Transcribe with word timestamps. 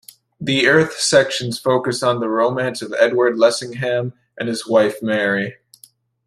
The 0.39 0.65
Earth 0.65 0.93
sections 0.99 1.59
focus 1.59 2.01
on 2.01 2.21
the 2.21 2.27
romance 2.27 2.81
of 2.81 2.91
Edward 2.97 3.37
Lessingham 3.37 4.13
and 4.35 4.49
his 4.49 4.65
wife 4.65 4.95
Mary. 5.03 5.57